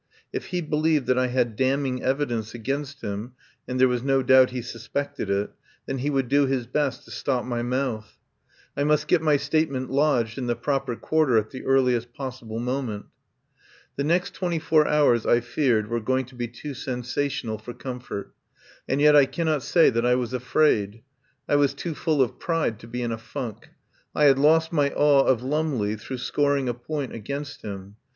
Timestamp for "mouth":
7.61-8.17